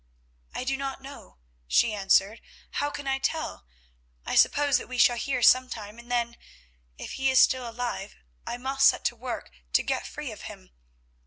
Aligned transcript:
"I 0.55 0.63
do 0.63 0.77
not 0.77 1.03
know," 1.03 1.37
she 1.67 1.93
answered, 1.93 2.41
"how 2.71 2.89
can 2.89 3.05
I 3.05 3.19
tell? 3.19 3.67
I 4.25 4.33
suppose 4.33 4.79
that 4.79 4.87
we 4.89 4.97
shall 4.97 5.15
hear 5.15 5.43
sometime, 5.43 5.99
and 5.99 6.11
then, 6.11 6.37
if 6.97 7.11
he 7.13 7.29
is 7.29 7.39
still 7.39 7.69
alive, 7.69 8.15
I 8.47 8.57
must 8.57 8.87
set 8.87 9.05
to 9.05 9.15
work 9.15 9.51
to 9.73 9.83
get 9.83 10.07
free 10.07 10.31
of 10.31 10.41
him. 10.41 10.71